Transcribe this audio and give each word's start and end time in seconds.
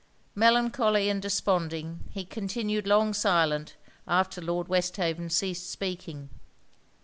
Melancholy 0.33 1.09
and 1.09 1.21
desponding, 1.21 2.05
he 2.09 2.25
continued 2.25 2.87
long 2.87 3.13
silent 3.13 3.75
after 4.07 4.41
Lord 4.41 4.67
Westhaven 4.67 5.29
ceased 5.29 5.69
speaking. 5.69 6.29